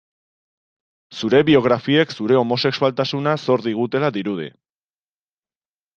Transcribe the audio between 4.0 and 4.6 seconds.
dirudi.